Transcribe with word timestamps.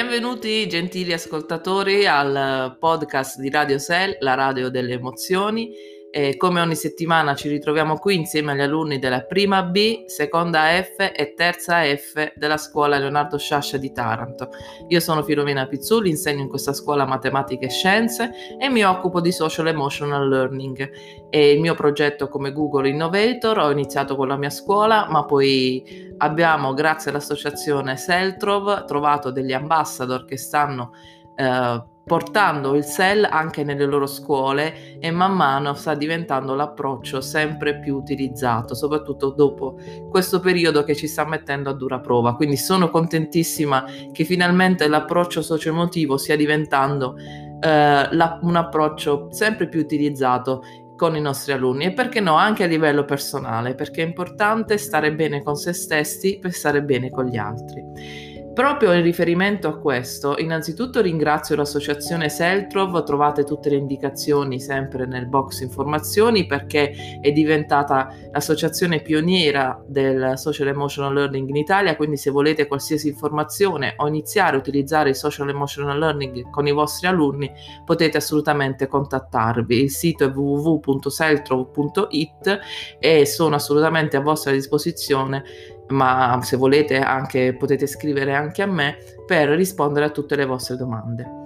Benvenuti 0.00 0.68
gentili 0.68 1.12
ascoltatori 1.12 2.06
al 2.06 2.76
podcast 2.78 3.40
di 3.40 3.50
Radio 3.50 3.78
Cell, 3.78 4.16
la 4.20 4.34
radio 4.34 4.68
delle 4.70 4.92
emozioni. 4.92 5.72
E 6.10 6.36
come 6.38 6.60
ogni 6.60 6.74
settimana 6.74 7.34
ci 7.34 7.48
ritroviamo 7.48 7.98
qui 7.98 8.16
insieme 8.16 8.52
agli 8.52 8.62
alunni 8.62 8.98
della 8.98 9.20
prima 9.20 9.62
B, 9.62 10.06
seconda 10.06 10.62
F 10.82 11.12
e 11.14 11.34
terza 11.36 11.82
F 11.82 12.32
della 12.34 12.56
scuola 12.56 12.98
Leonardo 12.98 13.36
Sciascia 13.36 13.76
di 13.76 13.92
Taranto. 13.92 14.48
Io 14.88 15.00
sono 15.00 15.22
Filomena 15.22 15.66
Pizzulli, 15.66 16.08
insegno 16.08 16.40
in 16.40 16.48
questa 16.48 16.72
scuola 16.72 17.04
matematica 17.04 17.66
e 17.66 17.70
scienze 17.70 18.30
e 18.58 18.68
mi 18.70 18.82
occupo 18.84 19.20
di 19.20 19.32
social 19.32 19.66
emotional 19.66 20.26
learning. 20.28 20.90
E 21.28 21.50
il 21.52 21.60
mio 21.60 21.74
progetto 21.74 22.28
come 22.28 22.52
Google 22.52 22.88
Innovator 22.88 23.58
ho 23.58 23.70
iniziato 23.70 24.16
con 24.16 24.28
la 24.28 24.36
mia 24.36 24.50
scuola, 24.50 25.06
ma 25.10 25.26
poi 25.26 26.14
abbiamo, 26.18 26.72
grazie 26.72 27.10
all'associazione 27.10 27.96
Seltrov, 27.98 28.86
trovato 28.86 29.30
degli 29.30 29.52
ambassador 29.52 30.24
che 30.24 30.38
stanno 30.38 30.92
eh, 31.36 31.82
portando 32.08 32.74
il 32.74 32.84
SEL 32.84 33.28
anche 33.30 33.62
nelle 33.62 33.84
loro 33.84 34.06
scuole 34.06 34.98
e 34.98 35.10
man 35.10 35.34
mano 35.34 35.74
sta 35.74 35.94
diventando 35.94 36.54
l'approccio 36.54 37.20
sempre 37.20 37.78
più 37.78 37.96
utilizzato, 37.96 38.74
soprattutto 38.74 39.30
dopo 39.30 39.78
questo 40.08 40.40
periodo 40.40 40.82
che 40.82 40.96
ci 40.96 41.06
sta 41.06 41.26
mettendo 41.26 41.68
a 41.68 41.74
dura 41.74 42.00
prova. 42.00 42.34
Quindi 42.34 42.56
sono 42.56 42.88
contentissima 42.88 43.84
che 44.10 44.24
finalmente 44.24 44.88
l'approccio 44.88 45.42
socioemotivo 45.42 46.16
stia 46.16 46.36
diventando 46.36 47.16
eh, 47.16 48.08
la, 48.10 48.38
un 48.40 48.56
approccio 48.56 49.28
sempre 49.30 49.68
più 49.68 49.80
utilizzato 49.80 50.62
con 50.96 51.14
i 51.14 51.20
nostri 51.20 51.52
alunni 51.52 51.84
e 51.84 51.92
perché 51.92 52.20
no 52.20 52.34
anche 52.34 52.64
a 52.64 52.66
livello 52.66 53.04
personale, 53.04 53.74
perché 53.74 54.02
è 54.02 54.06
importante 54.06 54.78
stare 54.78 55.14
bene 55.14 55.42
con 55.42 55.56
se 55.56 55.74
stessi 55.74 56.38
per 56.40 56.52
stare 56.52 56.82
bene 56.82 57.10
con 57.10 57.26
gli 57.26 57.36
altri. 57.36 58.37
Proprio 58.58 58.92
in 58.92 59.02
riferimento 59.02 59.68
a 59.68 59.78
questo, 59.78 60.36
innanzitutto 60.36 61.00
ringrazio 61.00 61.54
l'associazione 61.54 62.28
Seltrov, 62.28 63.04
trovate 63.04 63.44
tutte 63.44 63.70
le 63.70 63.76
indicazioni 63.76 64.58
sempre 64.58 65.06
nel 65.06 65.28
box 65.28 65.60
informazioni 65.60 66.44
perché 66.44 67.20
è 67.20 67.30
diventata 67.30 68.12
l'associazione 68.32 69.00
pioniera 69.00 69.80
del 69.86 70.32
social 70.34 70.66
emotional 70.66 71.14
learning 71.14 71.48
in 71.50 71.54
Italia, 71.54 71.94
quindi 71.94 72.16
se 72.16 72.30
volete 72.30 72.66
qualsiasi 72.66 73.06
informazione 73.06 73.94
o 73.98 74.08
iniziare 74.08 74.56
a 74.56 74.58
utilizzare 74.58 75.10
il 75.10 75.14
social 75.14 75.48
emotional 75.48 75.96
learning 75.96 76.50
con 76.50 76.66
i 76.66 76.72
vostri 76.72 77.06
alunni 77.06 77.48
potete 77.84 78.16
assolutamente 78.16 78.88
contattarvi. 78.88 79.82
Il 79.82 79.92
sito 79.92 80.24
è 80.24 80.32
www.seltrov.it 80.32 82.58
e 82.98 83.24
sono 83.24 83.54
assolutamente 83.54 84.16
a 84.16 84.20
vostra 84.20 84.50
disposizione 84.50 85.44
ma 85.88 86.38
se 86.42 86.56
volete 86.56 86.98
anche 86.98 87.54
potete 87.54 87.86
scrivere 87.86 88.34
anche 88.34 88.62
a 88.62 88.66
me 88.66 88.96
per 89.26 89.48
rispondere 89.50 90.06
a 90.06 90.10
tutte 90.10 90.36
le 90.36 90.44
vostre 90.44 90.76
domande. 90.76 91.36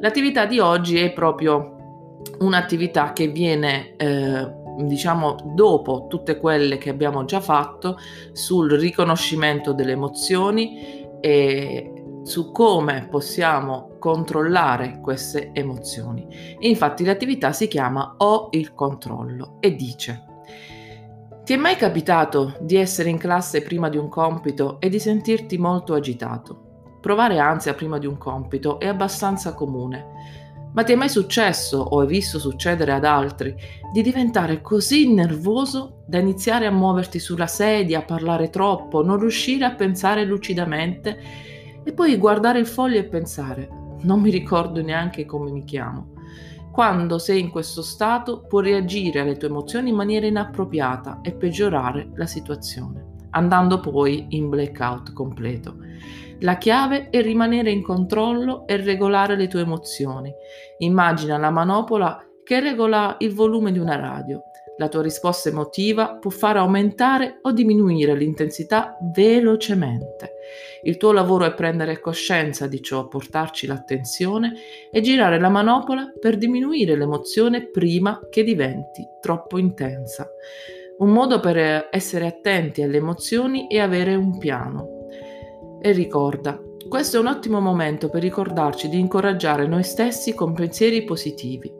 L'attività 0.00 0.44
di 0.46 0.58
oggi 0.58 0.98
è 0.98 1.12
proprio 1.12 1.74
un'attività 2.38 3.12
che 3.12 3.28
viene 3.28 3.96
eh, 3.96 4.64
diciamo 4.78 5.36
dopo 5.54 6.06
tutte 6.08 6.38
quelle 6.38 6.76
che 6.78 6.90
abbiamo 6.90 7.24
già 7.24 7.40
fatto 7.40 7.98
sul 8.32 8.72
riconoscimento 8.72 9.72
delle 9.72 9.92
emozioni 9.92 11.04
e 11.20 11.92
su 12.24 12.50
come 12.50 13.06
possiamo 13.08 13.96
controllare 13.98 15.00
queste 15.00 15.50
emozioni. 15.52 16.26
Infatti 16.60 17.04
l'attività 17.04 17.52
si 17.52 17.68
chiama 17.68 18.16
Ho 18.18 18.48
il 18.50 18.74
controllo 18.74 19.56
e 19.60 19.74
dice 19.74 20.25
ti 21.46 21.52
è 21.52 21.56
mai 21.56 21.76
capitato 21.76 22.56
di 22.58 22.74
essere 22.74 23.08
in 23.08 23.18
classe 23.18 23.62
prima 23.62 23.88
di 23.88 23.96
un 23.96 24.08
compito 24.08 24.80
e 24.80 24.88
di 24.88 24.98
sentirti 24.98 25.56
molto 25.58 25.94
agitato? 25.94 26.98
Provare 27.00 27.38
ansia 27.38 27.72
prima 27.72 27.98
di 27.98 28.06
un 28.06 28.18
compito 28.18 28.80
è 28.80 28.88
abbastanza 28.88 29.54
comune, 29.54 30.06
ma 30.72 30.82
ti 30.82 30.92
è 30.92 30.96
mai 30.96 31.08
successo 31.08 31.78
o 31.78 32.00
hai 32.00 32.08
visto 32.08 32.40
succedere 32.40 32.90
ad 32.90 33.04
altri 33.04 33.54
di 33.92 34.02
diventare 34.02 34.60
così 34.60 35.14
nervoso 35.14 36.02
da 36.08 36.18
iniziare 36.18 36.66
a 36.66 36.72
muoverti 36.72 37.20
sulla 37.20 37.46
sedia, 37.46 38.00
a 38.00 38.04
parlare 38.04 38.50
troppo, 38.50 39.04
non 39.04 39.20
riuscire 39.20 39.66
a 39.66 39.74
pensare 39.76 40.24
lucidamente 40.24 41.16
e 41.84 41.92
poi 41.92 42.16
guardare 42.16 42.58
il 42.58 42.66
foglio 42.66 42.98
e 42.98 43.04
pensare 43.04 43.68
non 44.00 44.20
mi 44.20 44.30
ricordo 44.30 44.82
neanche 44.82 45.24
come 45.24 45.52
mi 45.52 45.62
chiamo? 45.62 46.15
Quando 46.76 47.16
sei 47.16 47.40
in 47.40 47.48
questo 47.48 47.80
stato 47.80 48.42
puoi 48.42 48.64
reagire 48.64 49.20
alle 49.20 49.38
tue 49.38 49.48
emozioni 49.48 49.88
in 49.88 49.96
maniera 49.96 50.26
inappropriata 50.26 51.20
e 51.22 51.32
peggiorare 51.32 52.10
la 52.16 52.26
situazione, 52.26 53.14
andando 53.30 53.80
poi 53.80 54.26
in 54.28 54.50
blackout 54.50 55.14
completo. 55.14 55.78
La 56.40 56.58
chiave 56.58 57.08
è 57.08 57.22
rimanere 57.22 57.70
in 57.70 57.82
controllo 57.82 58.66
e 58.66 58.76
regolare 58.76 59.36
le 59.36 59.48
tue 59.48 59.62
emozioni. 59.62 60.30
Immagina 60.80 61.38
la 61.38 61.48
manopola 61.48 62.22
che 62.44 62.60
regola 62.60 63.16
il 63.20 63.32
volume 63.32 63.72
di 63.72 63.78
una 63.78 63.96
radio. 63.96 64.42
La 64.78 64.88
tua 64.88 65.02
risposta 65.02 65.48
emotiva 65.48 66.16
può 66.16 66.30
fare 66.30 66.58
aumentare 66.58 67.38
o 67.42 67.52
diminuire 67.52 68.14
l'intensità 68.14 68.98
velocemente. 69.14 70.32
Il 70.82 70.98
tuo 70.98 71.12
lavoro 71.12 71.46
è 71.46 71.54
prendere 71.54 71.98
coscienza 71.98 72.66
di 72.66 72.82
ciò, 72.82 73.08
portarci 73.08 73.66
l'attenzione 73.66 74.52
e 74.90 75.00
girare 75.00 75.40
la 75.40 75.48
manopola 75.48 76.12
per 76.20 76.36
diminuire 76.36 76.94
l'emozione 76.94 77.70
prima 77.70 78.20
che 78.30 78.44
diventi 78.44 79.02
troppo 79.20 79.58
intensa. 79.58 80.28
Un 80.98 81.10
modo 81.10 81.40
per 81.40 81.88
essere 81.90 82.26
attenti 82.26 82.82
alle 82.82 82.98
emozioni 82.98 83.66
è 83.68 83.78
avere 83.78 84.14
un 84.14 84.38
piano. 84.38 85.08
E 85.80 85.92
ricorda, 85.92 86.60
questo 86.88 87.16
è 87.16 87.20
un 87.20 87.26
ottimo 87.26 87.60
momento 87.60 88.08
per 88.08 88.22
ricordarci 88.22 88.88
di 88.88 88.98
incoraggiare 88.98 89.66
noi 89.66 89.82
stessi 89.82 90.34
con 90.34 90.52
pensieri 90.52 91.02
positivi. 91.02 91.72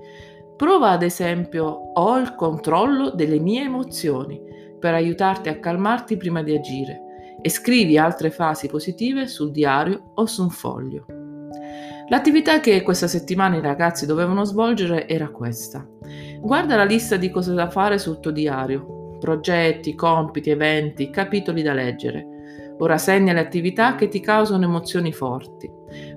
Prova 0.57 0.91
ad 0.91 1.03
esempio 1.03 1.65
ho 1.93 2.19
il 2.19 2.35
controllo 2.35 3.11
delle 3.11 3.39
mie 3.39 3.65
emozioni 3.65 4.41
per 4.79 4.95
aiutarti 4.95 5.51
a 5.51 5.59
calmarti 5.59 6.17
prima 6.17 6.43
di 6.43 6.55
agire 6.55 7.01
e 7.43 7.51
scrivi 7.51 7.99
altre 7.99 8.31
frasi 8.31 8.67
positive 8.67 9.27
sul 9.27 9.51
diario 9.51 10.13
o 10.15 10.25
su 10.25 10.43
un 10.43 10.51
foglio. 10.51 11.05
L'attività 12.09 12.61
che 12.61 12.83
questa 12.83 13.07
settimana 13.07 13.57
i 13.57 13.61
ragazzi 13.61 14.07
dovevano 14.07 14.45
svolgere 14.45 15.07
era 15.07 15.29
questa. 15.29 15.87
Guarda 16.41 16.77
la 16.77 16.85
lista 16.85 17.17
di 17.17 17.31
cose 17.31 17.53
da 17.53 17.69
fare 17.69 17.99
sul 17.99 18.21
tuo 18.21 18.31
diario, 18.31 19.19
progetti, 19.21 19.95
compiti, 19.95 20.51
eventi, 20.51 21.11
capitoli 21.11 21.63
da 21.63 21.75
leggere. 21.75 22.27
Ora 22.79 22.97
segna 22.97 23.33
le 23.33 23.41
attività 23.41 23.95
che 23.95 24.09
ti 24.09 24.21
causano 24.21 24.65
emozioni 24.65 25.13
forti. 25.13 25.71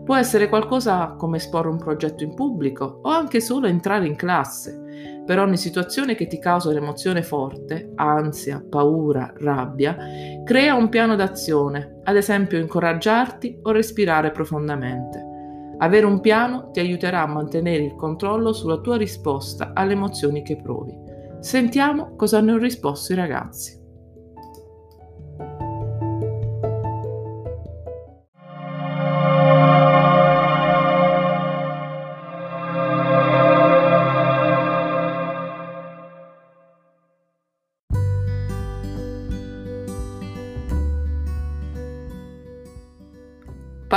Può 0.10 0.18
essere 0.18 0.50
qualcosa 0.50 1.14
come 1.20 1.38
esporre 1.38 1.70
un 1.70 1.78
progetto 1.78 2.24
in 2.24 2.34
pubblico 2.34 3.02
o 3.04 3.10
anche 3.10 3.40
solo 3.40 3.68
entrare 3.68 4.08
in 4.08 4.16
classe. 4.16 5.22
Per 5.24 5.38
ogni 5.38 5.56
situazione 5.56 6.16
che 6.16 6.26
ti 6.26 6.40
causa 6.40 6.70
un'emozione 6.70 7.22
forte, 7.22 7.92
ansia, 7.94 8.66
paura, 8.68 9.32
rabbia, 9.38 9.96
crea 10.44 10.74
un 10.74 10.90
piano 10.90 11.16
d'azione, 11.16 12.00
ad 12.06 12.16
esempio 12.16 12.58
incoraggiarti 12.58 13.60
o 13.62 13.70
respirare 13.70 14.32
profondamente. 14.32 15.24
Avere 15.78 16.08
un 16.08 16.22
piano 16.22 16.72
ti 16.72 16.80
aiuterà 16.80 17.22
a 17.22 17.28
mantenere 17.28 17.84
il 17.84 17.94
controllo 17.94 18.52
sulla 18.52 18.80
tua 18.80 18.98
risposta 18.98 19.74
alle 19.76 19.94
emozioni 19.94 20.42
che 20.42 20.60
provi. 20.60 20.98
Sentiamo 21.40 22.16
cosa 22.16 22.40
hanno 22.40 22.58
risposto 22.58 23.14
i 23.14 23.16
ragazzi. 23.16 23.79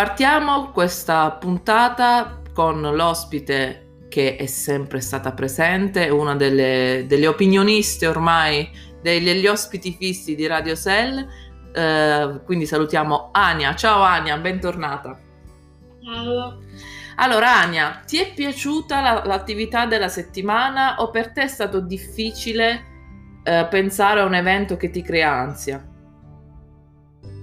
Partiamo 0.02 0.72
questa 0.72 1.31
puntata 1.31 2.43
con 2.52 2.81
l'ospite 2.81 4.06
che 4.08 4.34
è 4.34 4.46
sempre 4.46 5.00
stata 5.00 5.32
presente, 5.32 6.08
una 6.08 6.34
delle, 6.34 7.04
delle 7.06 7.28
opinioniste 7.28 8.08
ormai, 8.08 8.69
degli 9.00 9.46
ospiti 9.46 9.94
fissi 9.96 10.34
di 10.34 10.44
Radio 10.49 10.75
Cell. 10.75 11.25
Eh, 11.72 12.40
quindi 12.44 12.66
salutiamo 12.66 13.28
Ania. 13.31 13.76
Ciao 13.76 14.02
Ania, 14.02 14.37
bentornata. 14.38 15.16
Ciao. 16.02 16.58
Allora 17.14 17.60
Ania, 17.60 18.02
ti 18.04 18.19
è 18.19 18.34
piaciuta 18.34 19.00
la, 19.00 19.22
l'attività 19.25 19.87
della 19.87 20.08
settimana 20.08 20.96
o 20.99 21.10
per 21.10 21.31
te 21.31 21.43
è 21.43 21.49
stato 21.49 21.78
difficile 21.78 22.87
eh, 23.44 23.69
pensare 23.70 24.19
a 24.19 24.25
un 24.25 24.34
evento 24.34 24.76
che 24.76 24.90
ti 24.90 25.00
crea 25.00 25.32
ansia? 25.32 25.91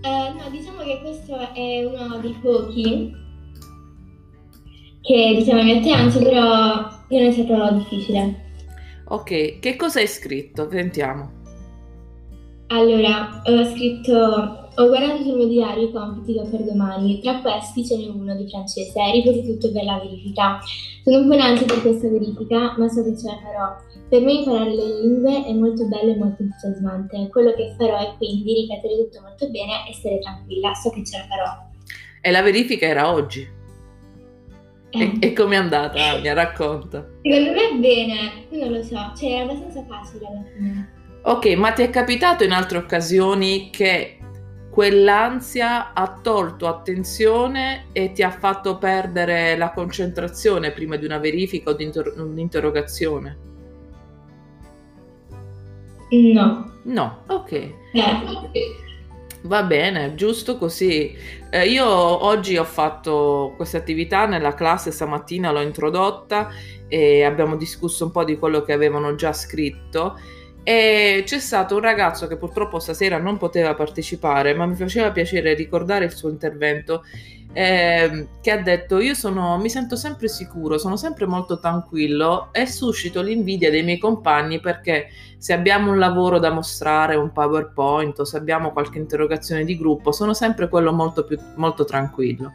Eh, 0.02 0.34
no, 0.34 0.50
diciamo 0.50 0.82
che 0.84 1.00
questo 1.02 1.38
è 1.54 1.84
uno 1.84 2.18
dei 2.20 2.36
pochi 2.42 3.14
che 5.02 5.36
diciamo 5.38 5.64
mi 5.64 5.74
mette 5.74 5.92
ansia, 5.92 6.22
però 6.22 6.90
non 7.10 7.22
è 7.22 7.32
stato 7.32 7.74
difficile. 7.76 8.48
Ok, 9.06 9.60
che 9.60 9.76
cosa 9.76 10.00
hai 10.00 10.08
scritto? 10.08 10.70
Sentiamo. 10.70 11.38
Allora, 12.68 13.42
ho 13.44 13.66
scritto, 13.66 14.69
ho 14.80 14.88
guardato 14.88 15.24
sul 15.24 15.36
mio 15.36 15.48
diario 15.48 15.90
i 15.90 15.92
compiti 15.92 16.34
che 16.34 16.40
ho 16.40 16.50
per 16.50 16.64
domani. 16.64 17.20
Tra 17.20 17.42
questi 17.42 17.86
ce 17.86 17.98
n'è 17.98 18.08
uno 18.08 18.34
di 18.36 18.48
francese, 18.50 19.12
ripeti 19.12 19.46
tutto 19.46 19.74
per 19.74 19.84
la 19.84 20.00
verifica. 20.02 20.60
Sono 21.04 21.18
un 21.20 21.28
po' 21.28 21.34
in 21.34 21.42
ansia 21.42 21.66
per 21.66 21.82
questa 21.82 22.08
verifica, 22.08 22.76
ma 22.78 22.88
so 22.88 23.04
che 23.04 23.18
ce 23.18 23.28
la 23.28 23.40
farò. 23.44 23.76
Per 24.08 24.22
me 24.22 24.32
imparare 24.32 24.74
le 24.74 25.02
lingue 25.02 25.46
è 25.46 25.52
molto 25.54 25.86
bello 25.86 26.14
e 26.14 26.18
molto 26.18 26.44
entusiasmante. 26.44 27.28
Quello 27.30 27.54
che 27.56 27.76
farò 27.78 27.98
è 28.00 28.16
quindi 28.16 28.54
ripetere 28.54 28.96
tutto 29.04 29.22
molto 29.22 29.50
bene 29.50 29.90
e 29.90 29.94
stare 29.94 30.20
tranquilla, 30.20 30.74
so 30.74 30.90
che 30.92 31.04
ce 31.04 31.18
la 31.18 31.26
farò. 31.28 31.68
E 32.22 32.32
la 32.32 32.42
verifica 32.42 32.86
era 32.86 33.12
oggi. 33.12 33.46
E, 34.92 35.02
Eh. 35.02 35.18
e 35.20 35.34
com'è 35.34 35.58
andata? 35.58 36.20
Mi 36.22 36.34
racconta. 36.34 37.06
Secondo 37.22 37.52
me 37.52 37.80
bene, 37.80 38.16
io 38.50 38.60
non 38.64 38.72
lo 38.78 38.84
so, 38.84 39.12
cioè 39.18 39.30
era 39.30 39.44
abbastanza 39.44 39.84
facile 39.88 40.26
alla 40.26 40.44
fine. 40.56 40.94
Ok, 41.22 41.46
ma 41.58 41.74
ti 41.74 41.82
è 41.82 41.90
capitato 41.90 42.46
in 42.46 42.54
altre 42.54 42.78
occasioni 42.78 43.70
che 43.72 44.19
quell'ansia 44.80 45.92
ha 45.92 46.20
tolto 46.22 46.66
attenzione 46.66 47.88
e 47.92 48.14
ti 48.14 48.24
ha 48.24 48.32
fatto 48.32 48.78
perdere 48.78 49.58
la 49.58 49.72
concentrazione 49.72 50.72
prima 50.72 50.96
di 50.96 51.04
una 51.04 51.18
verifica 51.18 51.72
o 51.72 51.74
di 51.74 51.84
inter- 51.84 52.14
un'interrogazione? 52.16 53.38
No. 56.12 56.72
No, 56.84 57.24
ok. 57.28 57.52
Eh. 57.52 57.76
Va 59.42 59.64
bene, 59.64 60.16
giusto 60.16 60.58
così. 60.58 61.14
Eh, 61.50 61.68
io 61.68 61.86
oggi 61.86 62.56
ho 62.56 62.64
fatto 62.64 63.56
questa 63.58 63.80
attività 63.80 64.28
nella 64.28 64.54
classe, 64.54 64.92
stamattina 64.92 65.52
l'ho 65.52 65.60
introdotta 65.60 66.52
e 66.88 67.26
abbiamo 67.26 67.58
discusso 67.58 68.06
un 68.06 68.12
po' 68.12 68.24
di 68.24 68.38
quello 68.38 68.62
che 68.62 68.72
avevano 68.72 69.14
già 69.16 69.34
scritto 69.34 70.18
e 70.70 71.24
c'è 71.26 71.40
stato 71.40 71.74
un 71.74 71.82
ragazzo 71.82 72.28
che 72.28 72.38
purtroppo 72.38 72.78
stasera 72.78 73.18
non 73.18 73.40
poteva 73.40 73.74
partecipare, 73.74 74.54
ma 74.54 74.68
mi 74.68 74.76
faceva 74.76 75.10
piacere 75.10 75.56
ricordare 75.56 76.06
il 76.06 76.14
suo 76.14 76.30
intervento, 76.30 77.02
ehm, 77.54 78.40
che 78.40 78.52
ha 78.52 78.62
detto 78.62 79.00
io 79.00 79.16
sono, 79.16 79.58
mi 79.58 79.68
sento 79.68 79.96
sempre 79.96 80.28
sicuro, 80.28 80.78
sono 80.78 80.96
sempre 80.96 81.26
molto 81.26 81.60
tranquillo 81.60 82.50
e 82.52 82.68
suscito 82.68 83.24
l'invidia 83.24 83.72
dei 83.72 83.82
miei 83.82 83.98
compagni 83.98 84.60
perché 84.60 85.08
se 85.40 85.54
abbiamo 85.54 85.90
un 85.90 85.98
lavoro 85.98 86.38
da 86.38 86.52
mostrare, 86.52 87.16
un 87.16 87.32
PowerPoint 87.32 88.20
o 88.20 88.24
se 88.24 88.38
abbiamo 88.38 88.72
qualche 88.72 89.00
interrogazione 89.00 89.66
di 89.66 89.76
gruppo, 89.76 90.12
sono 90.12 90.36
sempre 90.36 90.70
quello 90.70 90.94
molto 90.94 91.24
più 91.24 91.40
molto 91.56 91.84
tranquillo. 91.84 92.52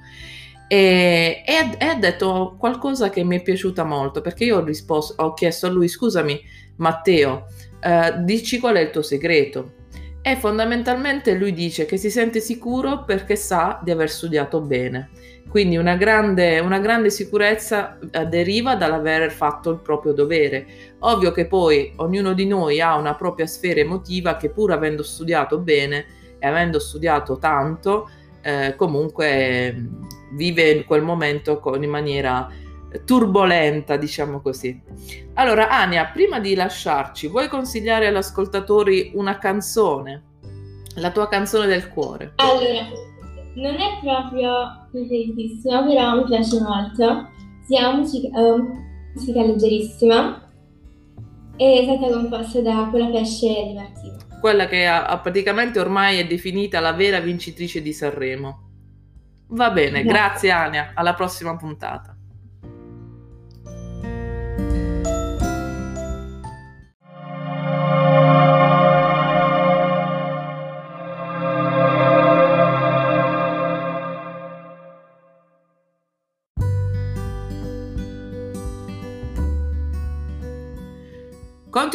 E, 0.69 1.43
e 1.45 1.77
e 1.79 1.85
ha 1.85 1.97
detto 1.97 2.55
qualcosa 2.61 3.11
che 3.11 3.25
mi 3.25 3.39
è 3.39 3.43
piaciuta 3.43 3.83
molto 3.83 4.21
perché 4.21 4.45
io 4.45 4.59
ho 4.59 4.65
risposto, 4.65 5.21
ho 5.21 5.35
chiesto 5.35 5.67
a 5.67 5.71
lui: 5.71 5.89
scusami, 5.89 6.41
Matteo, 6.77 7.47
eh, 7.85 8.15
dici 8.21 8.59
qual 8.59 8.77
è 8.77 8.81
il 8.81 8.91
tuo 8.91 9.03
segreto? 9.03 9.83
E 10.23 10.37
fondamentalmente 10.37 11.35
lui 11.35 11.53
dice 11.53 11.85
che 11.85 11.99
si 11.99 12.11
sente 12.11 12.41
sicuro 12.41 13.05
perché 13.05 13.37
sa 13.37 13.79
di 13.83 13.91
aver 13.91 14.09
studiato 14.09 14.63
bene. 14.63 15.11
Quindi 15.51 15.77
una 15.77 15.97
grande, 15.97 16.59
una 16.61 16.79
grande 16.79 17.11
sicurezza 17.11 17.99
eh, 18.11 18.25
deriva 18.25 18.75
dall'aver 18.75 19.31
fatto 19.31 19.71
il 19.71 19.81
proprio 19.81 20.13
dovere. 20.13 20.67
Ovvio 21.01 21.31
che 21.31 21.47
poi 21.47 21.93
ognuno 21.97 22.33
di 22.33 22.47
noi 22.47 22.81
ha 22.81 22.97
una 22.97 23.15
propria 23.15 23.47
sfera 23.47 23.81
emotiva 23.81 24.39
che 24.39 24.49
pur 24.49 24.73
avendo 24.73 25.03
studiato 25.03 25.59
bene 25.59 26.07
e 26.39 26.47
avendo 26.47 26.79
studiato 26.79 27.37
tanto, 27.37 28.09
eh, 28.41 28.75
comunque 28.77 29.73
mh, 29.73 30.37
vive 30.37 30.71
in 30.71 30.85
quel 30.87 31.03
momento 31.03 31.61
con, 31.61 31.83
in 31.83 31.91
maniera 31.91 32.49
turbolenta, 33.05 33.97
diciamo 33.97 34.41
così. 34.41 34.81
Allora, 35.35 35.69
Ania, 35.69 36.07
prima 36.07 36.39
di 36.39 36.55
lasciarci, 36.55 37.29
vuoi 37.29 37.49
consigliare 37.49 38.07
agli 38.07 38.17
ascoltatori 38.17 39.13
una 39.15 39.39
canzone? 39.39 40.23
La 40.97 41.11
tua 41.11 41.29
canzone 41.29 41.67
del 41.67 41.89
cuore. 41.89 42.33
Allora, 42.37 42.87
non 43.55 43.75
è 43.75 43.99
proprio 44.01 44.87
preferitissima, 44.93 45.85
però 45.85 46.17
mi 46.17 46.25
piace 46.25 46.61
molto. 46.61 47.31
Si 47.67 47.75
chiama 47.75 47.97
musica, 47.97 48.29
eh, 48.39 48.63
musica 49.15 49.43
leggerissima 49.43 50.45
è 51.57 51.83
stata 51.85 52.13
composta 52.13 52.61
da 52.61 52.89
quella 52.91 53.11
pesce 53.11 53.47
di 53.47 53.75
Martino. 53.75 54.17
Quella 54.41 54.67
che 54.67 54.87
ha, 54.87 55.07
ha 55.07 55.19
praticamente 55.19 55.79
ormai 55.79 56.19
è 56.19 56.27
definita 56.27 56.81
la 56.81 56.93
vera 56.93 57.21
vincitrice 57.21 57.81
di 57.81 57.93
Sanremo. 57.93 58.63
Va 59.49 59.71
bene, 59.71 60.03
Grazie. 60.03 60.49
grazie 60.49 60.51
Ania, 60.51 60.93
alla 60.95 61.15
prossima 61.15 61.57
puntata. 61.57 62.14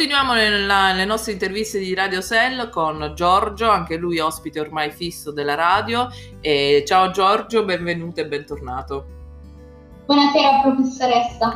Continuiamo 0.00 0.32
nella- 0.32 0.92
nelle 0.92 1.04
nostre 1.04 1.32
interviste 1.32 1.78
di 1.78 1.92
Radio 1.92 2.22
Cell 2.22 2.70
con 2.70 3.12
Giorgio, 3.14 3.68
anche 3.68 3.96
lui 3.96 4.18
ospite 4.18 4.58
ormai 4.58 4.90
fisso 4.90 5.30
della 5.30 5.54
radio. 5.54 6.08
E 6.40 6.84
ciao 6.86 7.10
Giorgio, 7.10 7.66
benvenuto 7.66 8.20
e 8.20 8.26
bentornato. 8.26 9.04
Buonasera 10.06 10.60
professoressa. 10.62 11.54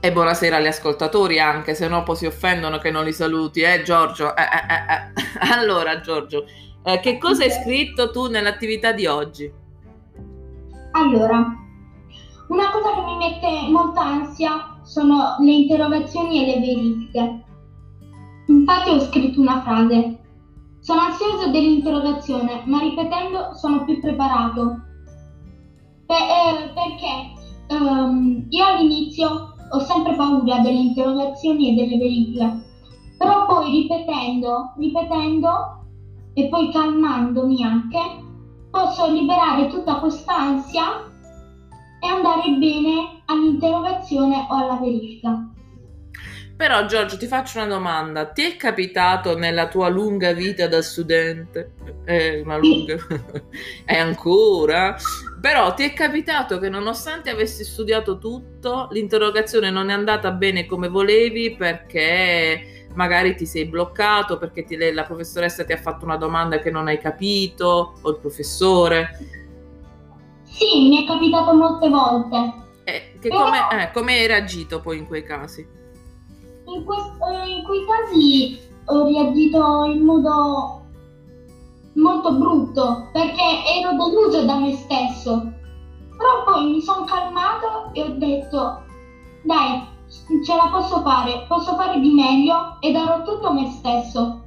E 0.00 0.10
buonasera 0.10 0.56
agli 0.56 0.66
ascoltatori 0.66 1.38
anche, 1.38 1.76
se 1.76 1.86
no 1.86 2.02
poi 2.02 2.16
si 2.16 2.26
offendono 2.26 2.78
che 2.78 2.90
non 2.90 3.04
li 3.04 3.12
saluti, 3.12 3.60
eh 3.60 3.84
Giorgio? 3.84 4.34
Eh, 4.34 4.42
eh, 4.42 4.74
eh, 4.74 5.46
eh. 5.46 5.54
Allora 5.54 6.00
Giorgio, 6.00 6.46
eh, 6.82 6.98
che 6.98 7.16
cosa 7.16 7.44
hai 7.44 7.52
scritto 7.52 8.10
tu 8.10 8.26
nell'attività 8.26 8.90
di 8.90 9.06
oggi? 9.06 9.52
Allora, 10.94 11.46
una 12.48 12.70
cosa 12.72 12.92
che 12.92 13.00
mi 13.02 13.16
mette 13.18 13.70
molta 13.70 14.00
ansia 14.00 14.80
sono 14.82 15.36
le 15.38 15.52
interrogazioni 15.52 16.42
e 16.42 16.46
le 16.46 16.58
verifiche. 16.58 17.42
Infatti 18.48 18.90
ho 18.90 19.00
scritto 19.00 19.40
una 19.40 19.60
frase. 19.62 20.20
Sono 20.80 21.00
ansioso 21.00 21.50
dell'interrogazione, 21.50 22.62
ma 22.66 22.80
ripetendo 22.80 23.52
sono 23.52 23.84
più 23.84 24.00
preparato. 24.00 24.80
Pe- 26.06 26.14
eh, 26.14 26.72
perché 26.72 27.32
ehm, 27.68 28.46
io 28.48 28.64
all'inizio 28.64 29.54
ho 29.70 29.78
sempre 29.80 30.14
paura 30.14 30.58
delle 30.58 30.78
interrogazioni 30.78 31.70
e 31.70 31.74
delle 31.74 31.98
verifiche, 31.98 32.62
però 33.18 33.44
poi 33.44 33.70
ripetendo, 33.70 34.72
ripetendo 34.76 35.48
e 36.32 36.48
poi 36.48 36.70
calmandomi 36.70 37.62
anche, 37.62 37.98
posso 38.70 39.10
liberare 39.10 39.66
tutta 39.66 39.98
quest'ansia 39.98 41.04
e 42.00 42.06
andare 42.06 42.48
bene 42.56 43.22
all'interrogazione 43.26 44.46
o 44.48 44.54
alla 44.54 44.76
verifica. 44.76 45.47
Però 46.58 46.86
Giorgio 46.86 47.16
ti 47.16 47.28
faccio 47.28 47.58
una 47.60 47.68
domanda, 47.68 48.26
ti 48.26 48.42
è 48.42 48.56
capitato 48.56 49.38
nella 49.38 49.68
tua 49.68 49.86
lunga 49.86 50.32
vita 50.32 50.66
da 50.66 50.82
studente, 50.82 51.70
eh, 52.04 52.40
una 52.40 52.56
lunga, 52.56 52.96
è 53.86 53.96
ancora, 53.96 54.96
però 55.40 55.72
ti 55.74 55.84
è 55.84 55.92
capitato 55.92 56.58
che 56.58 56.68
nonostante 56.68 57.30
avessi 57.30 57.62
studiato 57.62 58.18
tutto, 58.18 58.88
l'interrogazione 58.90 59.70
non 59.70 59.88
è 59.88 59.92
andata 59.92 60.32
bene 60.32 60.66
come 60.66 60.88
volevi 60.88 61.54
perché 61.54 62.86
magari 62.96 63.36
ti 63.36 63.46
sei 63.46 63.66
bloccato, 63.66 64.36
perché 64.36 64.64
ti- 64.64 64.76
la 64.92 65.04
professoressa 65.04 65.64
ti 65.64 65.72
ha 65.72 65.76
fatto 65.78 66.04
una 66.04 66.16
domanda 66.16 66.58
che 66.58 66.72
non 66.72 66.88
hai 66.88 66.98
capito, 66.98 67.94
o 68.02 68.10
il 68.10 68.18
professore, 68.18 69.16
Sì, 70.42 70.88
mi 70.88 71.04
è 71.04 71.06
capitato 71.06 71.54
molte 71.54 71.88
volte. 71.88 72.52
Eh, 72.82 73.18
come, 73.28 73.58
eh, 73.70 73.90
come 73.92 74.14
hai 74.14 74.26
reagito 74.26 74.80
poi 74.80 74.98
in 74.98 75.06
quei 75.06 75.22
casi? 75.22 75.77
In, 76.68 76.84
quest- 76.84 77.16
eh, 77.22 77.48
in 77.56 77.62
quei 77.62 77.84
casi 77.86 78.58
ho 78.84 79.04
reagito 79.04 79.84
in 79.84 80.04
modo 80.04 80.82
molto 81.94 82.32
brutto 82.32 83.08
perché 83.12 83.42
ero 83.78 83.92
deluso 83.92 84.44
da 84.44 84.56
me 84.56 84.72
stesso. 84.72 85.50
Però 86.16 86.44
poi 86.44 86.72
mi 86.72 86.80
sono 86.80 87.04
calmato 87.04 87.90
e 87.92 88.02
ho 88.02 88.14
detto, 88.16 88.82
dai, 89.42 89.80
ce 90.44 90.54
la 90.54 90.68
posso 90.70 91.00
fare, 91.00 91.44
posso 91.48 91.74
fare 91.74 92.00
di 92.00 92.12
meglio 92.12 92.76
e 92.80 92.90
darò 92.90 93.22
tutto 93.22 93.52
me 93.52 93.66
stesso. 93.66 94.42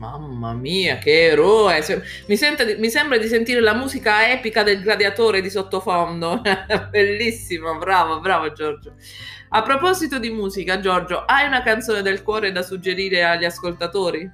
Mamma 0.00 0.54
mia, 0.54 0.96
che 0.96 1.26
eroe! 1.26 1.84
Mi, 2.26 2.36
di- 2.36 2.76
mi 2.78 2.88
sembra 2.88 3.18
di 3.18 3.26
sentire 3.26 3.60
la 3.60 3.74
musica 3.74 4.30
epica 4.30 4.62
del 4.62 4.80
gladiatore 4.80 5.42
di 5.42 5.50
sottofondo. 5.50 6.40
Bellissimo, 6.88 7.76
bravo, 7.76 8.18
bravo 8.18 8.50
Giorgio. 8.52 8.94
A 9.50 9.60
proposito 9.60 10.18
di 10.18 10.30
musica, 10.30 10.80
Giorgio, 10.80 11.24
hai 11.26 11.46
una 11.46 11.62
canzone 11.62 12.00
del 12.00 12.22
cuore 12.22 12.50
da 12.50 12.62
suggerire 12.62 13.24
agli 13.24 13.44
ascoltatori? 13.44 14.30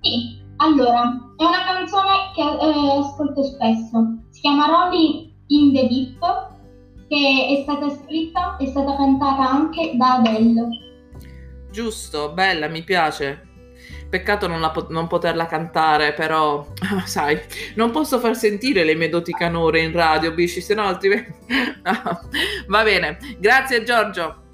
Sì, 0.00 0.42
allora, 0.56 1.02
è 1.36 1.44
una 1.44 1.64
canzone 1.66 2.30
che 2.34 2.40
eh, 2.40 2.98
ascolto 2.98 3.42
spesso. 3.42 4.16
Si 4.30 4.40
chiama 4.40 4.66
Rolling 4.66 5.30
in 5.48 5.74
the 5.74 5.88
Deep, 5.88 6.48
che 7.08 7.58
è 7.58 7.62
stata 7.64 7.90
scritta 7.90 8.56
e 8.56 8.66
stata 8.68 8.96
cantata 8.96 9.46
anche 9.46 9.92
da 9.96 10.14
Adele. 10.14 10.68
Giusto, 11.70 12.32
bella, 12.32 12.68
mi 12.68 12.82
piace. 12.82 13.45
Peccato 14.08 14.46
non, 14.46 14.60
la, 14.60 14.72
non 14.88 15.06
poterla 15.06 15.46
cantare, 15.46 16.12
però, 16.12 16.66
sai, 17.04 17.40
non 17.74 17.90
posso 17.90 18.18
far 18.18 18.36
sentire 18.36 18.84
le 18.84 18.94
mie 18.94 19.08
doti 19.08 19.32
canore 19.32 19.80
in 19.80 19.92
radio, 19.92 20.32
Bisci, 20.32 20.60
se 20.60 20.74
no 20.74 20.84
altrimenti... 20.84 21.32
Va 22.68 22.82
bene, 22.82 23.18
grazie 23.38 23.82
Giorgio. 23.82 24.45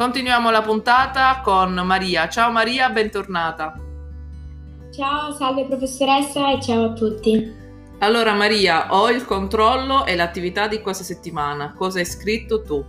Continuiamo 0.00 0.50
la 0.50 0.62
puntata 0.62 1.42
con 1.44 1.74
Maria. 1.74 2.26
Ciao 2.26 2.50
Maria, 2.50 2.88
bentornata. 2.88 3.78
Ciao, 4.90 5.30
salve 5.32 5.66
professoressa 5.66 6.52
e 6.52 6.62
ciao 6.62 6.84
a 6.84 6.92
tutti. 6.94 7.52
Allora 7.98 8.32
Maria, 8.32 8.94
ho 8.94 9.10
il 9.10 9.26
controllo 9.26 10.06
e 10.06 10.16
l'attività 10.16 10.68
di 10.68 10.80
questa 10.80 11.04
settimana. 11.04 11.74
Cosa 11.74 11.98
hai 11.98 12.06
scritto 12.06 12.62
tu? 12.62 12.82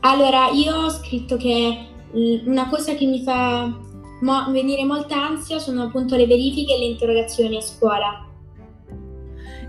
Allora, 0.00 0.50
io 0.50 0.74
ho 0.74 0.90
scritto 0.90 1.38
che 1.38 1.86
una 2.44 2.68
cosa 2.68 2.92
che 2.94 3.06
mi 3.06 3.22
fa 3.22 3.64
mo- 4.20 4.50
venire 4.50 4.84
molta 4.84 5.26
ansia 5.26 5.58
sono 5.58 5.84
appunto 5.84 6.16
le 6.16 6.26
verifiche 6.26 6.74
e 6.74 6.80
le 6.80 6.84
interrogazioni 6.84 7.56
a 7.56 7.62
scuola. 7.62 8.26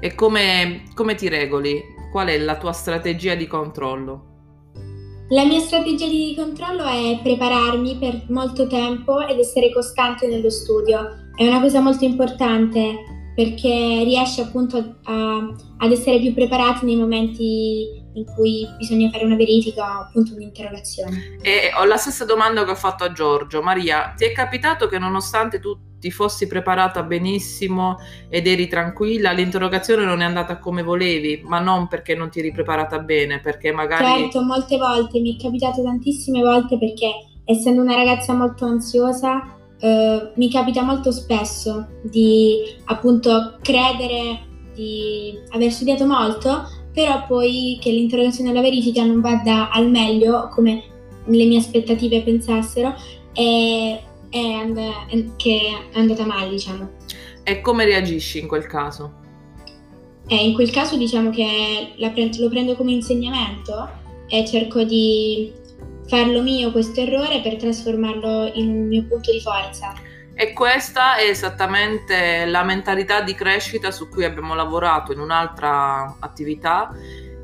E 0.01 0.15
come, 0.15 0.83
come 0.95 1.15
ti 1.15 1.29
regoli? 1.29 1.81
Qual 2.11 2.27
è 2.27 2.37
la 2.39 2.57
tua 2.57 2.73
strategia 2.73 3.35
di 3.35 3.47
controllo? 3.47 4.31
La 5.33 5.45
mia 5.45 5.59
strategia 5.61 6.05
di 6.05 6.35
controllo 6.37 6.83
è 6.83 7.19
prepararmi 7.23 7.97
per 7.97 8.25
molto 8.27 8.67
tempo 8.67 9.19
ed 9.19 9.39
essere 9.39 9.73
costante 9.73 10.27
nello 10.27 10.51
studio. 10.51 11.31
È 11.35 11.47
una 11.47 11.59
cosa 11.59 11.79
molto 11.79 12.05
importante 12.05 13.22
perché 13.35 14.03
riesce 14.03 14.41
appunto 14.41 14.97
a, 15.03 15.37
ad 15.77 15.91
essere 15.91 16.19
più 16.19 16.33
preparati 16.33 16.85
nei 16.85 16.95
momenti 16.95 18.01
in 18.15 18.25
cui 18.25 18.67
bisogna 18.77 19.09
fare 19.09 19.25
una 19.25 19.35
verifica 19.35 19.99
o 19.99 20.01
appunto 20.03 20.35
un'interrogazione. 20.35 21.37
E 21.41 21.71
ho 21.75 21.85
la 21.85 21.97
stessa 21.97 22.25
domanda 22.25 22.63
che 22.63 22.71
ho 22.71 22.75
fatto 22.75 23.03
a 23.03 23.11
Giorgio. 23.11 23.61
Maria, 23.61 24.13
ti 24.15 24.25
è 24.25 24.31
capitato 24.31 24.87
che 24.87 24.99
nonostante 24.99 25.59
tu 25.59 25.75
ti 25.99 26.11
fossi 26.11 26.47
preparata 26.47 27.01
benissimo 27.03 27.97
ed 28.29 28.45
eri 28.45 28.67
tranquilla, 28.67 29.31
l'interrogazione 29.31 30.03
non 30.03 30.21
è 30.21 30.25
andata 30.25 30.59
come 30.59 30.83
volevi, 30.83 31.41
ma 31.45 31.59
non 31.59 31.87
perché 31.87 32.13
non 32.13 32.29
ti 32.29 32.39
eri 32.39 32.51
preparata 32.51 32.99
bene, 32.99 33.39
perché 33.39 33.71
magari... 33.71 34.03
Certo, 34.03 34.43
molte 34.43 34.77
volte, 34.77 35.21
mi 35.21 35.37
è 35.37 35.41
capitato 35.41 35.81
tantissime 35.81 36.41
volte 36.41 36.77
perché 36.77 37.09
essendo 37.45 37.81
una 37.81 37.95
ragazza 37.95 38.33
molto 38.33 38.65
ansiosa, 38.65 39.62
eh, 39.83 40.31
mi 40.35 40.49
capita 40.49 40.81
molto 40.81 41.11
spesso 41.11 41.87
di 42.01 42.59
appunto 42.85 43.57
credere 43.61 44.39
di 44.73 45.37
aver 45.49 45.71
studiato 45.71 46.05
molto, 46.05 46.69
però 46.93 47.25
poi 47.27 47.77
che 47.81 47.91
l'interrogazione 47.91 48.51
e 48.51 48.53
la 48.53 48.61
verifica 48.61 49.03
non 49.03 49.19
vada 49.19 49.69
al 49.69 49.89
meglio 49.89 50.47
come 50.53 50.83
le 51.25 51.45
mie 51.45 51.57
aspettative 51.57 52.21
pensassero 52.21 52.95
e, 53.33 54.01
e 54.29 54.53
and- 54.53 55.35
che 55.35 55.59
è 55.91 55.97
andata 55.97 56.25
male, 56.25 56.49
diciamo. 56.49 56.89
E 57.43 57.59
come 57.59 57.83
reagisci 57.83 58.39
in 58.39 58.47
quel 58.47 58.65
caso? 58.65 59.21
Eh, 60.27 60.47
in 60.47 60.53
quel 60.53 60.71
caso 60.71 60.95
diciamo 60.95 61.29
che 61.29 61.91
pre- 61.97 62.29
lo 62.37 62.47
prendo 62.47 62.75
come 62.75 62.93
insegnamento 62.93 63.89
e 64.29 64.45
cerco 64.47 64.83
di 64.83 65.51
farlo 66.07 66.41
mio 66.41 66.71
questo 66.71 67.01
errore 67.01 67.41
per 67.41 67.57
trasformarlo 67.57 68.51
in 68.53 68.69
un 68.69 68.87
mio 68.87 69.05
punto 69.05 69.31
di 69.31 69.39
forza. 69.39 69.93
E 70.35 70.53
questa 70.53 71.15
è 71.17 71.29
esattamente 71.29 72.45
la 72.45 72.63
mentalità 72.63 73.21
di 73.21 73.35
crescita 73.35 73.91
su 73.91 74.09
cui 74.09 74.25
abbiamo 74.25 74.55
lavorato 74.55 75.11
in 75.11 75.19
un'altra 75.19 76.17
attività, 76.19 76.89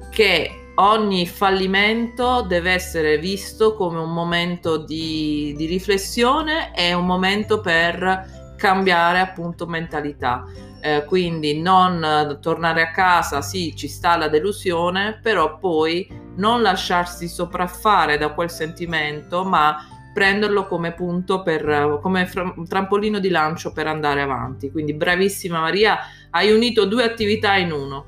che 0.09 0.71
ogni 0.75 1.27
fallimento 1.27 2.41
deve 2.41 2.71
essere 2.71 3.19
visto 3.19 3.75
come 3.75 3.99
un 3.99 4.11
momento 4.11 4.77
di, 4.77 5.53
di 5.55 5.65
riflessione 5.65 6.73
e 6.73 6.93
un 6.93 7.05
momento 7.05 7.61
per 7.61 8.55
cambiare 8.57 9.19
appunto 9.19 9.67
mentalità. 9.67 10.45
Eh, 10.81 11.03
quindi 11.05 11.59
non 11.59 12.37
tornare 12.41 12.81
a 12.81 12.91
casa, 12.91 13.41
sì, 13.41 13.75
ci 13.75 13.87
sta 13.87 14.15
la 14.15 14.29
delusione, 14.29 15.19
però 15.21 15.57
poi 15.57 16.07
non 16.35 16.61
lasciarsi 16.61 17.27
sopraffare 17.27 18.17
da 18.17 18.29
quel 18.29 18.49
sentimento, 18.49 19.43
ma 19.43 19.77
prenderlo 20.13 20.67
come 20.67 20.93
punto 20.93 21.43
per 21.43 21.99
come 22.01 22.25
fra, 22.25 22.53
trampolino 22.67 23.19
di 23.19 23.29
lancio 23.29 23.71
per 23.73 23.87
andare 23.87 24.21
avanti. 24.21 24.71
Quindi 24.71 24.93
bravissima 24.93 25.59
Maria, 25.59 25.99
hai 26.31 26.51
unito 26.51 26.85
due 26.85 27.03
attività 27.03 27.55
in 27.55 27.71
uno. 27.71 28.05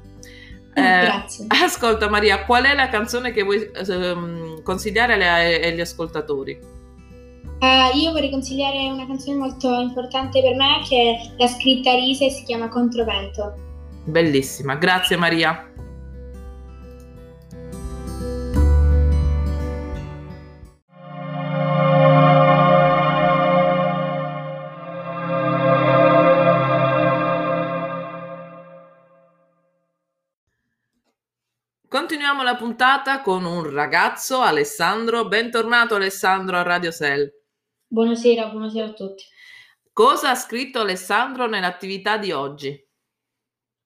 Eh, 0.74 0.82
Grazie. 0.82 1.46
Ascolta 1.64 2.10
Maria, 2.10 2.46
qual 2.46 2.64
è 2.64 2.74
la 2.74 2.88
canzone 2.88 3.32
che 3.32 3.44
vuoi 3.44 3.70
eh, 3.70 4.62
consigliare 4.64 5.68
agli 5.68 5.82
ascoltatori? 5.82 6.80
Uh, 7.62 7.96
io 7.96 8.12
vorrei 8.12 8.32
consigliare 8.32 8.90
una 8.90 9.06
canzone 9.06 9.38
molto 9.38 9.72
importante 9.80 10.42
per 10.42 10.56
me 10.56 10.82
che 10.90 11.32
l'ha 11.38 11.48
scritta 11.48 11.94
Risa 11.94 12.26
e 12.26 12.32
si 12.32 12.44
chiama 12.44 12.68
Controvento. 12.70 13.54
Bellissima, 14.04 14.74
grazie 14.74 15.16
Maria. 15.16 15.72
Continuiamo 31.88 32.42
la 32.42 32.56
puntata 32.56 33.22
con 33.22 33.46
un 33.46 33.72
ragazzo, 33.72 34.40
Alessandro. 34.40 35.28
Bentornato 35.28 35.94
Alessandro 35.94 36.58
a 36.58 36.64
Radio 36.64 36.92
Cell. 36.92 37.41
Buonasera, 37.94 38.48
buonasera 38.48 38.86
a 38.86 38.94
tutti. 38.94 39.26
Cosa 39.92 40.30
ha 40.30 40.36
scritto 40.36 40.80
Alessandro 40.80 41.46
nell'attività 41.46 42.16
di 42.16 42.32
oggi? 42.32 42.88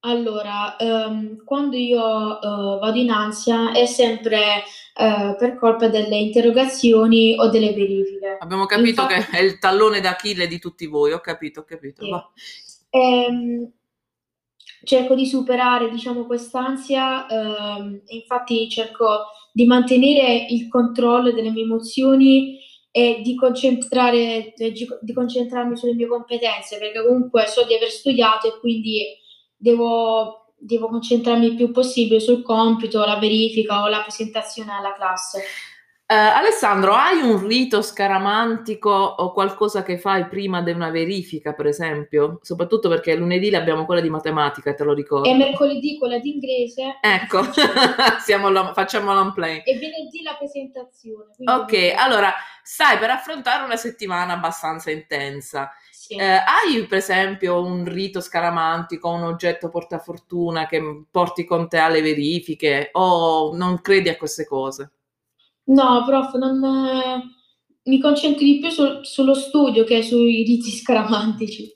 Allora, 0.01 0.77
ehm, 0.77 1.43
quando 1.43 1.75
io 1.75 2.39
eh, 2.39 2.79
vado 2.79 3.00
in 3.00 3.09
ansia 3.09 3.71
è 3.71 3.88
sempre 3.88 4.59
eh, 4.95 5.35
per 5.39 5.55
colpa 5.55 5.88
delle 5.88 6.17
interrogazioni 6.17 7.33
o 7.35 7.50
delle 7.50 7.74
verifiche. 7.74 8.38
Abbiamo 8.41 8.67
capito 8.67 9.01
Infatti, 9.01 9.31
che 9.31 9.38
è 9.39 9.41
il 9.41 9.57
tallone 9.57 10.01
d'Achille 10.01 10.45
di 10.45 10.59
tutti 10.59 10.85
voi, 10.85 11.12
ho 11.12 11.19
capito, 11.19 11.62
ho 11.62 11.63
capito. 11.63 12.03
Sì. 12.03 12.85
Ehm, 12.91 13.71
cerco 14.83 15.15
di 15.15 15.25
superare, 15.25 15.89
diciamo, 15.89 16.27
quest'ansia 16.27 17.25
ehm, 17.25 18.01
infatti 18.05 18.69
cerco 18.69 19.25
di 19.51 19.65
mantenere 19.65 20.45
il 20.47 20.67
controllo 20.67 21.31
delle 21.31 21.50
mie 21.50 21.63
emozioni 21.63 22.59
e 22.97 23.19
di, 23.21 23.35
concentrare, 23.35 24.53
di 24.55 25.13
concentrarmi 25.13 25.75
sulle 25.75 25.95
mie 25.95 26.07
competenze, 26.07 26.77
perché 26.77 27.03
comunque 27.05 27.45
so 27.45 27.65
di 27.65 27.73
aver 27.73 27.89
studiato 27.89 28.47
e 28.47 28.57
quindi 28.61 29.03
devo, 29.57 30.53
devo 30.57 30.87
concentrarmi 30.87 31.45
il 31.45 31.55
più 31.55 31.71
possibile 31.71 32.21
sul 32.21 32.41
compito, 32.41 33.03
la 33.03 33.17
verifica 33.17 33.83
o 33.83 33.89
la 33.89 33.99
presentazione 33.99 34.71
alla 34.71 34.93
classe. 34.93 35.41
Uh, 36.07 36.38
Alessandro, 36.38 36.93
hai 36.93 37.19
un 37.19 37.47
rito 37.47 37.81
scaramantico 37.81 38.91
o 38.91 39.31
qualcosa 39.31 39.81
che 39.81 39.97
fai 39.97 40.27
prima 40.27 40.62
di 40.62 40.69
una 40.69 40.91
verifica, 40.91 41.53
per 41.53 41.65
esempio? 41.65 42.38
Soprattutto 42.43 42.89
perché 42.89 43.15
lunedì 43.15 43.55
abbiamo 43.55 43.85
quella 43.85 44.01
di 44.01 44.12
matematica, 44.12 44.75
te 44.75 44.83
lo 44.83 44.93
ricordo. 44.93 45.27
E 45.27 45.33
mercoledì 45.33 45.97
quella 45.97 46.19
di 46.19 46.31
inglese. 46.31 47.00
Ecco, 47.01 47.39
lo, 48.51 48.74
facciamo 48.75 49.15
l'unplay. 49.15 49.63
E 49.65 49.79
venerdì 49.79 50.21
la 50.21 50.35
presentazione. 50.38 51.31
Ok, 51.43 51.95
allora, 51.97 52.31
sai, 52.62 53.00
per 53.00 53.09
affrontare 53.09 53.63
una 53.63 53.75
settimana 53.75 54.33
abbastanza 54.33 54.91
intensa, 54.91 55.71
sì. 55.89 56.17
eh, 56.17 56.24
hai 56.24 56.85
per 56.88 57.00
esempio 57.00 57.63
un 57.63 57.83
rito 57.83 58.21
scaramantico, 58.21 59.09
un 59.09 59.24
oggetto 59.24 59.69
portafortuna 59.69 60.67
che 60.67 61.05
porti 61.09 61.45
con 61.45 61.67
te 61.67 61.79
alle 61.79 62.03
verifiche 62.03 62.89
o 62.91 63.55
non 63.55 63.81
credi 63.81 64.09
a 64.09 64.17
queste 64.17 64.45
cose? 64.45 64.91
No, 65.65 66.03
prof, 66.05 66.34
non, 66.36 66.60
mi 67.86 68.00
concentro 68.00 68.43
di 68.43 68.60
più 68.60 68.69
sul- 68.69 69.05
sullo 69.05 69.34
studio 69.34 69.84
che 69.84 70.01
sui 70.01 70.43
riti 70.43 70.72
scaramantici. 70.72 71.74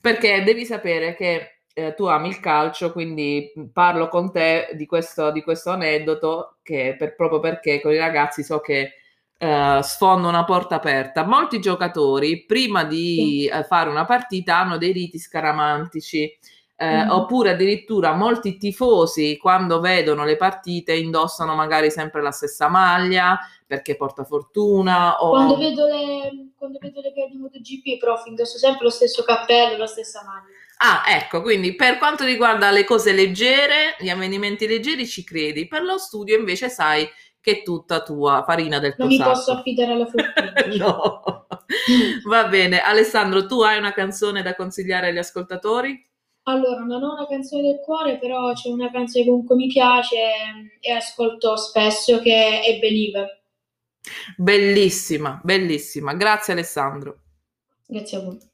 Perché 0.00 0.42
devi 0.42 0.64
sapere 0.64 1.14
che 1.14 1.60
eh, 1.74 1.94
tu 1.94 2.04
ami 2.04 2.28
il 2.28 2.40
calcio, 2.40 2.92
quindi 2.92 3.52
parlo 3.72 4.08
con 4.08 4.30
te 4.30 4.70
di 4.74 4.86
questo, 4.86 5.30
di 5.30 5.42
questo 5.42 5.70
aneddoto 5.70 6.58
che 6.62 6.96
per, 6.98 7.14
proprio 7.14 7.40
perché 7.40 7.80
con 7.80 7.92
i 7.92 7.98
ragazzi 7.98 8.42
so 8.42 8.60
che 8.60 8.94
eh, 9.38 9.80
sfondo 9.82 10.28
una 10.28 10.44
porta 10.44 10.76
aperta. 10.76 11.24
Molti 11.24 11.60
giocatori 11.60 12.44
prima 12.44 12.84
di 12.84 13.42
sì. 13.42 13.46
eh, 13.46 13.64
fare 13.64 13.90
una 13.90 14.04
partita 14.04 14.58
hanno 14.58 14.78
dei 14.78 14.92
riti 14.92 15.18
scaramantici 15.18 16.30
eh, 16.82 17.04
mm. 17.04 17.10
oppure 17.10 17.50
addirittura 17.50 18.12
molti 18.12 18.56
tifosi 18.56 19.36
quando 19.36 19.78
vedono 19.78 20.24
le 20.24 20.36
partite 20.36 20.92
indossano 20.94 21.54
magari 21.54 21.92
sempre 21.92 22.20
la 22.20 22.32
stessa 22.32 22.66
maglia 22.68 23.38
perché 23.64 23.94
porta 23.94 24.24
fortuna. 24.24 25.22
O... 25.22 25.30
Quando, 25.30 25.56
vedo 25.56 25.86
le, 25.86 26.48
quando 26.58 26.78
vedo 26.80 27.00
le 27.00 27.12
gare 27.12 27.28
di 27.30 27.36
MotoGP, 27.36 27.98
prof, 28.00 28.26
indosso 28.26 28.58
sempre 28.58 28.82
lo 28.82 28.90
stesso 28.90 29.22
cappello, 29.22 29.76
la 29.76 29.86
stessa 29.86 30.24
maglia. 30.26 30.52
Ah, 30.78 31.04
ecco, 31.16 31.40
quindi 31.40 31.76
per 31.76 31.98
quanto 31.98 32.24
riguarda 32.24 32.72
le 32.72 32.82
cose 32.82 33.12
leggere, 33.12 33.94
gli 34.00 34.08
avvenimenti 34.08 34.66
leggeri 34.66 35.06
ci 35.06 35.22
credi, 35.22 35.68
per 35.68 35.84
lo 35.84 35.98
studio 35.98 36.36
invece 36.36 36.68
sai 36.68 37.08
che 37.40 37.58
è 37.58 37.62
tutta 37.62 38.02
tua, 38.02 38.42
farina 38.44 38.80
del 38.80 38.96
tuo 38.96 39.04
Non 39.04 39.14
mi 39.16 39.22
posso 39.22 39.52
affidare 39.52 39.92
alla 39.92 40.06
fortuna. 40.06 40.52
no. 40.84 41.46
Va 42.24 42.48
bene, 42.48 42.80
Alessandro, 42.80 43.46
tu 43.46 43.62
hai 43.62 43.78
una 43.78 43.92
canzone 43.92 44.42
da 44.42 44.56
consigliare 44.56 45.08
agli 45.08 45.18
ascoltatori? 45.18 46.10
Allora, 46.44 46.80
non 46.80 47.02
ho 47.02 47.12
una 47.12 47.26
canzone 47.28 47.62
del 47.62 47.80
cuore, 47.80 48.18
però 48.18 48.52
c'è 48.52 48.68
una 48.68 48.90
canzone 48.90 49.24
che 49.24 49.30
comunque 49.30 49.54
mi 49.54 49.68
piace 49.68 50.16
e 50.80 50.90
ascolto 50.90 51.56
spesso 51.56 52.20
che 52.20 52.60
è 52.62 52.78
Believer. 52.78 53.42
Bellissima, 54.36 55.40
bellissima. 55.44 56.14
Grazie 56.14 56.54
Alessandro. 56.54 57.20
Grazie 57.86 58.18
a 58.18 58.20
voi. 58.22 58.51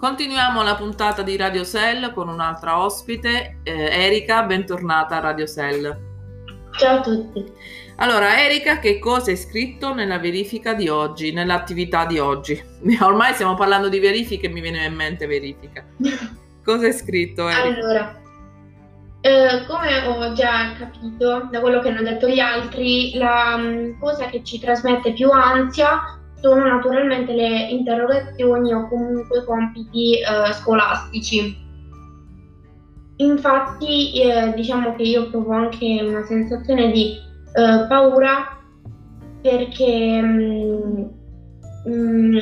Continuiamo 0.00 0.62
la 0.62 0.76
puntata 0.76 1.20
di 1.20 1.36
Radio 1.36 1.62
Cell 1.62 2.14
con 2.14 2.30
un'altra 2.30 2.82
ospite, 2.82 3.58
eh, 3.62 3.72
Erika, 3.72 4.44
bentornata 4.44 5.18
a 5.18 5.20
Radio 5.20 5.46
Cell. 5.46 5.94
Ciao 6.70 6.96
a 6.96 7.00
tutti. 7.02 7.44
Allora, 7.96 8.42
Erika, 8.42 8.78
che 8.78 8.98
cosa 8.98 9.30
hai 9.30 9.36
scritto 9.36 9.92
nella 9.92 10.18
verifica 10.18 10.72
di 10.72 10.88
oggi, 10.88 11.32
nell'attività 11.32 12.06
di 12.06 12.18
oggi? 12.18 12.58
Ormai 12.98 13.34
stiamo 13.34 13.54
parlando 13.56 13.90
di 13.90 13.98
verifiche 13.98 14.46
e 14.46 14.48
mi 14.48 14.62
viene 14.62 14.86
in 14.86 14.94
mente 14.94 15.26
verifica. 15.26 15.84
Cosa 16.64 16.86
hai 16.86 16.94
scritto, 16.94 17.46
Erika? 17.46 17.62
Allora, 17.62 18.22
eh, 19.20 19.66
come 19.68 20.06
ho 20.06 20.32
già 20.32 20.72
capito 20.78 21.46
da 21.50 21.60
quello 21.60 21.80
che 21.80 21.90
hanno 21.90 22.02
detto 22.02 22.26
gli 22.26 22.40
altri, 22.40 23.12
la 23.18 23.54
um, 23.54 23.98
cosa 23.98 24.30
che 24.30 24.42
ci 24.44 24.58
trasmette 24.58 25.12
più 25.12 25.30
ansia 25.30 26.19
sono 26.40 26.64
naturalmente 26.64 27.32
le 27.32 27.68
interrogazioni 27.68 28.72
o 28.72 28.88
comunque 28.88 29.44
compiti 29.44 30.18
eh, 30.18 30.52
scolastici. 30.52 31.68
Infatti 33.16 34.20
eh, 34.20 34.52
diciamo 34.54 34.94
che 34.96 35.02
io 35.02 35.28
provo 35.30 35.52
anche 35.52 36.00
una 36.02 36.24
sensazione 36.24 36.90
di 36.90 37.12
eh, 37.12 37.86
paura 37.86 38.58
perché 39.42 40.22
mm, 40.22 41.04
mm, 41.88 42.38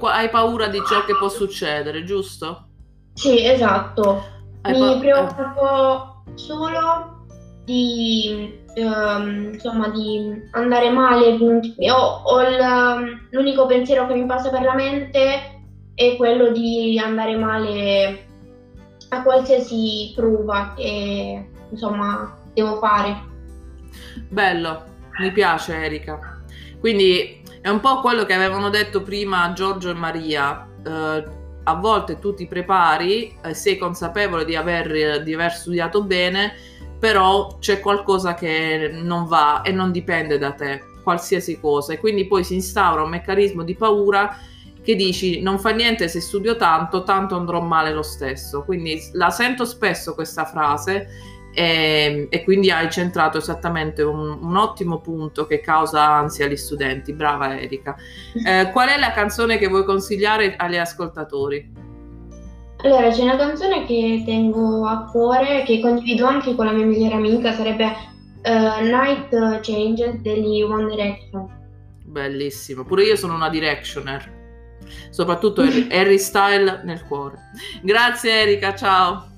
hai 0.00 0.28
paura 0.28 0.68
di 0.68 0.82
ciò 0.86 1.04
che 1.04 1.16
può 1.16 1.28
succedere, 1.28 2.04
giusto? 2.04 2.68
Sì, 3.14 3.44
esatto. 3.44 4.22
Hai 4.62 4.72
Mi 4.72 4.78
pa- 4.78 4.98
preoccupo 4.98 6.22
solo 6.34 7.15
di 7.66 8.60
ehm, 8.74 9.50
insomma 9.54 9.88
di 9.88 10.40
andare 10.52 10.90
male 10.90 11.36
ho, 11.90 12.22
ho 12.24 12.40
il, 12.42 13.26
l'unico 13.30 13.66
pensiero 13.66 14.06
che 14.06 14.14
mi 14.14 14.24
passa 14.24 14.50
per 14.50 14.62
la 14.62 14.74
mente 14.74 15.62
è 15.94 16.16
quello 16.16 16.52
di 16.52 16.98
andare 17.02 17.36
male 17.36 18.26
a 19.08 19.22
qualsiasi 19.22 20.12
prova 20.14 20.74
che 20.76 21.48
insomma 21.70 22.38
devo 22.54 22.76
fare. 22.76 23.34
Bello 24.28 24.84
mi 25.18 25.32
piace 25.32 25.74
Erika. 25.74 26.40
Quindi 26.78 27.42
è 27.60 27.68
un 27.68 27.80
po' 27.80 28.00
quello 28.00 28.24
che 28.24 28.34
avevano 28.34 28.68
detto 28.68 29.02
prima 29.02 29.52
Giorgio 29.54 29.90
e 29.90 29.94
Maria. 29.94 30.68
Eh, 30.86 31.24
a 31.68 31.74
volte 31.74 32.20
tu 32.20 32.32
ti 32.32 32.46
prepari 32.46 33.36
sei 33.50 33.76
consapevole 33.76 34.44
di 34.44 34.54
aver, 34.54 35.22
di 35.24 35.34
aver 35.34 35.50
studiato 35.50 36.04
bene 36.04 36.52
però 36.98 37.56
c'è 37.58 37.80
qualcosa 37.80 38.34
che 38.34 38.90
non 38.92 39.26
va 39.26 39.62
e 39.62 39.72
non 39.72 39.92
dipende 39.92 40.38
da 40.38 40.52
te, 40.52 40.82
qualsiasi 41.02 41.60
cosa, 41.60 41.92
e 41.92 41.98
quindi 41.98 42.26
poi 42.26 42.42
si 42.44 42.54
instaura 42.54 43.02
un 43.02 43.10
meccanismo 43.10 43.62
di 43.62 43.74
paura 43.74 44.36
che 44.82 44.94
dici 44.94 45.42
non 45.42 45.58
fa 45.58 45.70
niente 45.70 46.06
se 46.06 46.20
studio 46.20 46.54
tanto, 46.56 47.02
tanto 47.02 47.34
andrò 47.36 47.60
male 47.60 47.92
lo 47.92 48.02
stesso. 48.02 48.62
Quindi 48.62 49.00
la 49.12 49.30
sento 49.30 49.64
spesso 49.64 50.14
questa 50.14 50.44
frase 50.44 51.08
e, 51.52 52.28
e 52.30 52.44
quindi 52.44 52.70
hai 52.70 52.88
centrato 52.90 53.38
esattamente 53.38 54.02
un, 54.02 54.38
un, 54.40 54.56
ottimo 54.56 55.00
punto 55.00 55.46
che 55.46 55.60
causa 55.60 56.08
ansia 56.08 56.46
agli 56.46 56.56
studenti. 56.56 57.12
Brava 57.12 57.58
Erika. 57.58 57.96
Eh, 58.46 58.70
qual 58.70 58.88
è 58.90 58.98
la 58.98 59.10
canzone 59.10 59.58
che 59.58 59.66
vuoi 59.66 59.84
consigliare 59.84 60.54
agli 60.56 60.76
ascoltatori? 60.76 61.85
Allora, 62.86 63.10
c'è 63.10 63.22
una 63.22 63.36
canzone 63.36 63.84
che 63.84 64.22
tengo 64.24 64.86
a 64.86 65.06
cuore, 65.10 65.64
che 65.64 65.80
condivido 65.80 66.24
anche 66.24 66.54
con 66.54 66.66
la 66.66 66.72
mia 66.72 66.86
migliore 66.86 67.16
amica, 67.16 67.52
sarebbe 67.52 67.84
uh, 67.84 68.84
Night 68.84 69.28
Changes 69.62 70.20
degli 70.20 70.62
One 70.62 70.94
Direction. 70.94 71.48
Bellissimo, 72.04 72.84
pure 72.84 73.02
io 73.02 73.16
sono 73.16 73.34
una 73.34 73.48
Directioner, 73.48 74.78
soprattutto 75.10 75.62
Harry 75.62 76.18
Style 76.20 76.82
nel 76.84 77.04
cuore. 77.08 77.38
Grazie 77.82 78.42
Erika, 78.42 78.72
ciao! 78.76 79.35